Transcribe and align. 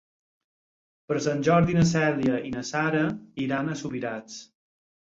Per 1.11 1.17
Sant 1.25 1.43
Jordi 1.49 1.77
na 1.79 1.85
Cèlia 1.91 2.41
i 2.49 2.57
na 2.57 2.65
Sara 2.73 3.05
iran 3.49 3.71
a 3.71 3.81
Subirats. 3.87 4.45